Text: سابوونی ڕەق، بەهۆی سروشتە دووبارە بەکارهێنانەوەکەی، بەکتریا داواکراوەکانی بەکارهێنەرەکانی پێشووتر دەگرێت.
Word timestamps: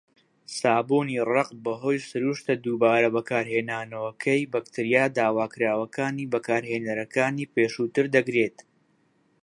سابوونی 0.59 1.17
ڕەق، 1.31 1.49
بەهۆی 1.63 1.99
سروشتە 2.09 2.53
دووبارە 2.63 3.09
بەکارهێنانەوەکەی، 3.15 4.49
بەکتریا 4.53 5.05
داواکراوەکانی 5.17 6.29
بەکارهێنەرەکانی 6.33 7.49
پێشووتر 7.55 8.05
دەگرێت. 8.15 8.57